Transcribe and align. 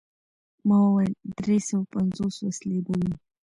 ما 0.67 0.77
وویل: 0.83 1.13
دری 1.37 1.59
سوه 1.67 1.83
پنځوس 1.93 2.35
وسلې 2.39 2.79
به 2.85 2.93
وي. 2.99 3.13